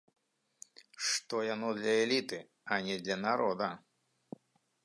[1.09, 2.39] Што яно для эліты,
[2.73, 3.69] а не для народа.